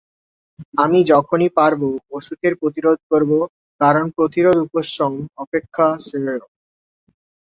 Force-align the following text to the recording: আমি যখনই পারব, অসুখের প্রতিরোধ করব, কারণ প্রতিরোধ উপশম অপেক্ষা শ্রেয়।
আমি 0.77 0.99
যখনই 1.11 1.49
পারব, 1.57 1.81
অসুখের 2.17 2.53
প্রতিরোধ 2.61 2.97
করব, 3.11 3.31
কারণ 3.81 4.05
প্রতিরোধ 4.17 4.57
উপশম 4.65 5.11
অপেক্ষা 5.43 5.87
শ্রেয়। 6.05 6.41